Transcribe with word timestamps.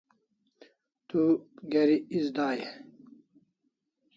Tu 1.07 1.21
geri 1.71 1.97
is 2.19 2.27
day 2.37 2.59
e? 2.69 2.69